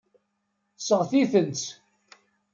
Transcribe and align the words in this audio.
Seɣti-tent. 0.77 1.61